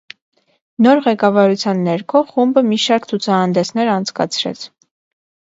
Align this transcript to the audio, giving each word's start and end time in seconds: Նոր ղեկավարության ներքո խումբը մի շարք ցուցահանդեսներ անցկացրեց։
Նոր 0.85 1.01
ղեկավարության 1.07 1.83
ներքո 1.89 2.21
խումբը 2.31 2.65
մի 2.71 2.81
շարք 2.87 3.07
ցուցահանդեսներ 3.13 3.93
անցկացրեց։ 3.99 4.67